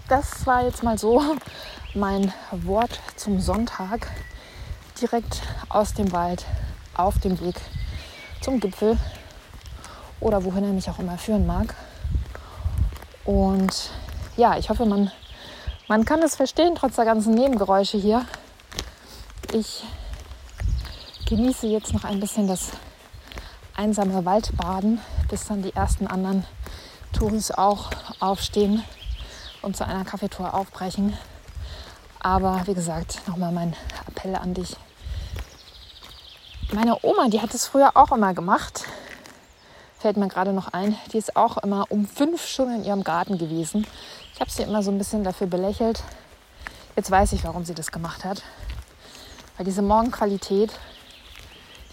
das 0.09 0.47
war 0.47 0.65
jetzt 0.65 0.83
mal 0.83 0.99
so 0.99 1.23
mein 1.95 2.33
Wort 2.51 3.01
zum 3.15 3.41
Sonntag 3.41 4.09
direkt 5.01 5.43
aus 5.69 5.95
dem 5.95 6.11
Wald 6.11 6.45
auf 6.95 7.21
dem 7.21 7.39
Weg 7.41 7.55
zum 8.47 8.61
Gipfel 8.61 8.97
oder 10.21 10.45
wohin 10.45 10.63
er 10.63 10.71
mich 10.71 10.89
auch 10.89 11.01
immer 11.01 11.19
führen 11.19 11.47
mag. 11.47 11.75
Und 13.25 13.91
ja, 14.37 14.57
ich 14.57 14.71
hoffe, 14.71 14.87
man, 14.87 15.11
man 15.89 16.05
kann 16.05 16.23
es 16.23 16.37
verstehen, 16.37 16.77
trotz 16.77 16.95
der 16.95 17.07
ganzen 17.07 17.35
Nebengeräusche 17.35 17.99
hier. 17.99 18.25
Ich 19.53 19.83
genieße 21.29 21.67
jetzt 21.67 21.93
noch 21.93 22.05
ein 22.05 22.21
bisschen 22.21 22.47
das 22.47 22.71
einsame 23.75 24.25
Waldbaden, 24.25 25.01
bis 25.29 25.47
dann 25.47 25.63
die 25.63 25.75
ersten 25.75 26.07
anderen 26.07 26.45
Touris 27.13 27.51
auch 27.51 27.91
aufstehen 28.21 28.85
und 29.63 29.77
zu 29.77 29.85
einer 29.85 30.05
Kaffeetour 30.05 30.55
aufbrechen. 30.55 31.19
Aber 32.21 32.63
wie 32.67 32.75
gesagt, 32.75 33.27
nochmal 33.27 33.51
mein 33.51 33.75
Appell 34.07 34.37
an 34.37 34.55
dich. 34.55 34.77
Meine 36.73 36.99
Oma, 37.05 37.29
die 37.29 37.41
hat 37.41 37.55
es 37.55 37.69
früher 37.69 37.93
auch 37.95 38.11
immer 38.11 38.35
gemacht. 38.35 38.83
Fällt 40.01 40.17
mir 40.17 40.27
gerade 40.27 40.53
noch 40.53 40.73
ein. 40.73 40.97
Die 41.13 41.19
ist 41.19 41.37
auch 41.37 41.59
immer 41.59 41.87
um 41.91 42.09
fünf 42.09 42.45
schon 42.45 42.75
in 42.75 42.85
ihrem 42.85 43.05
Garten 43.05 43.39
gewesen. 43.39 43.87
Ich 44.35 44.41
habe 44.41 44.51
sie 44.51 44.65
immer 44.65 44.83
so 44.83 44.91
ein 44.91 44.99
bisschen 44.99 45.23
dafür 45.23 45.47
belächelt. 45.47 46.03
Jetzt 46.97 47.09
weiß 47.09 47.35
ich, 47.35 47.45
warum 47.45 47.65
sie 47.65 47.75
das 47.75 47.93
gemacht 47.93 48.25
hat. 48.25 48.43
Weil 49.57 49.65
diese 49.65 49.81
Morgenqualität, 49.81 50.73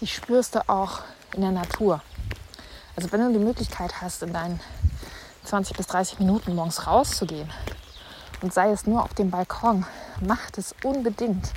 die 0.00 0.08
spürst 0.08 0.56
du 0.56 0.68
auch 0.68 1.02
in 1.36 1.42
der 1.42 1.52
Natur. 1.52 2.00
Also 2.96 3.12
wenn 3.12 3.20
du 3.20 3.38
die 3.38 3.44
Möglichkeit 3.44 4.02
hast, 4.02 4.24
in 4.24 4.32
deinen 4.32 4.58
20 5.44 5.76
bis 5.76 5.86
30 5.86 6.18
Minuten 6.18 6.56
morgens 6.56 6.88
rauszugehen 6.88 7.48
und 8.42 8.52
sei 8.52 8.72
es 8.72 8.86
nur 8.86 9.04
auf 9.04 9.14
dem 9.14 9.30
Balkon, 9.30 9.86
mach 10.20 10.50
es 10.56 10.74
unbedingt. 10.82 11.52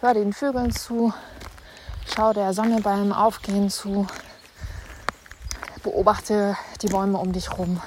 Hör 0.00 0.14
den 0.14 0.32
Vögeln 0.32 0.70
zu, 0.72 1.12
schau 2.14 2.32
der 2.32 2.54
Sonne 2.54 2.80
beim 2.80 3.12
Aufgehen 3.12 3.70
zu, 3.70 4.06
beobachte 5.82 6.56
die 6.82 6.88
Bäume 6.88 7.18
um 7.18 7.32
dich 7.32 7.58
rum, 7.58 7.80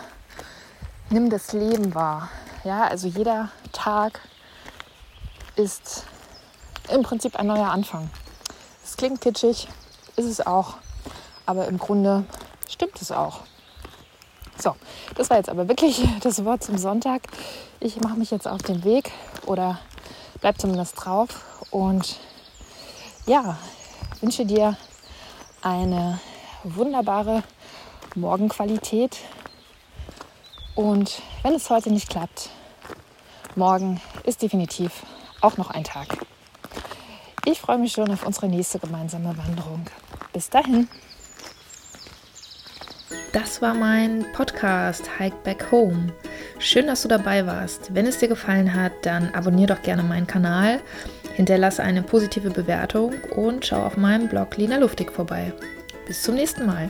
nimm 1.10 1.29
das 1.29 1.53
Leben 1.53 1.95
wahr. 1.95 2.29
Ja, 2.63 2.88
also 2.88 3.08
jeder 3.08 3.49
Tag 3.71 4.19
ist 5.55 6.03
im 6.89 7.03
Prinzip 7.03 7.38
ein 7.38 7.47
neuer 7.47 7.69
Anfang. 7.69 8.10
Es 8.84 8.97
klingt 8.97 9.21
kitschig, 9.21 9.67
ist 10.15 10.25
es 10.25 10.45
auch, 10.45 10.75
aber 11.45 11.67
im 11.67 11.77
Grunde 11.77 12.25
stimmt 12.67 13.01
es 13.01 13.12
auch. 13.12 13.41
So, 14.58 14.75
das 15.15 15.29
war 15.29 15.38
jetzt 15.38 15.49
aber 15.49 15.67
wirklich 15.67 16.05
das 16.21 16.43
Wort 16.43 16.63
zum 16.63 16.77
Sonntag. 16.77 17.21
Ich 17.79 18.01
mache 18.01 18.17
mich 18.17 18.32
jetzt 18.32 18.47
auf 18.47 18.62
den 18.62 18.84
Weg 18.84 19.12
oder 19.45 19.79
bleib 20.41 20.60
zumindest 20.60 20.95
drauf 20.97 21.29
und 21.71 22.17
ja, 23.25 23.58
wünsche 24.21 24.45
dir 24.45 24.77
eine 25.62 26.19
wunderbare 26.63 27.43
Morgenqualität. 28.15 29.17
Und 30.75 31.21
wenn 31.43 31.53
es 31.53 31.69
heute 31.69 31.91
nicht 31.91 32.10
klappt, 32.10 32.49
morgen 33.55 34.01
ist 34.23 34.41
definitiv 34.41 35.03
auch 35.41 35.58
noch 35.58 35.71
ein 35.71 35.84
Tag. 35.84 36.17
Ich 37.45 37.60
freue 37.60 37.77
mich 37.77 37.93
schon 37.93 38.12
auf 38.12 38.25
unsere 38.25 38.47
nächste 38.47 38.79
gemeinsame 38.79 39.38
Wanderung. 39.38 39.86
Bis 40.34 40.49
dahin. 40.49 40.88
Das 43.32 43.62
war 43.62 43.73
mein 43.73 44.25
Podcast 44.34 45.03
Hike 45.19 45.38
Back 45.43 45.71
Home. 45.71 46.13
Schön, 46.60 46.88
dass 46.88 47.03
du 47.03 47.08
dabei 47.08 47.45
warst. 47.45 47.93
Wenn 47.93 48.05
es 48.05 48.17
dir 48.17 48.27
gefallen 48.27 48.73
hat, 48.73 48.91
dann 49.03 49.34
abonniere 49.34 49.75
doch 49.75 49.82
gerne 49.82 50.03
meinen 50.03 50.27
Kanal, 50.27 50.82
hinterlasse 51.39 51.82
eine 51.82 52.04
positive 52.04 52.49
Bewertung 52.49 53.13
und 53.34 53.65
schau 53.65 53.86
auf 53.86 53.95
meinem 53.95 54.28
Blog 54.28 54.58
Lina 54.58 54.75
Luftig 54.75 55.10
vorbei. 55.10 55.54
Bis 56.06 56.21
zum 56.21 56.36
nächsten 56.36 56.65
Mal. 56.65 56.89